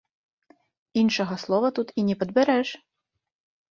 [1.03, 2.69] Іншага слова тут і не падбярэш!